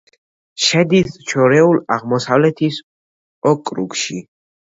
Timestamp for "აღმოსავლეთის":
1.97-2.79